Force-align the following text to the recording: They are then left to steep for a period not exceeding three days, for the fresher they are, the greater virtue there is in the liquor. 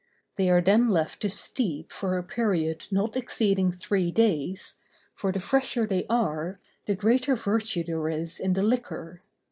They 0.35 0.49
are 0.49 0.61
then 0.61 0.89
left 0.89 1.21
to 1.21 1.29
steep 1.29 1.91
for 1.91 2.17
a 2.17 2.23
period 2.23 2.87
not 2.89 3.15
exceeding 3.15 3.71
three 3.71 4.09
days, 4.09 4.77
for 5.13 5.31
the 5.31 5.39
fresher 5.39 5.85
they 5.85 6.07
are, 6.09 6.59
the 6.87 6.95
greater 6.95 7.35
virtue 7.35 7.83
there 7.83 8.09
is 8.09 8.39
in 8.39 8.53
the 8.53 8.63
liquor. 8.63 9.21